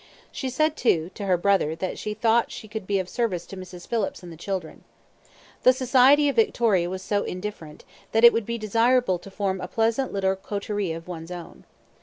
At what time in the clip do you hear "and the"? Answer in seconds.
4.23-4.35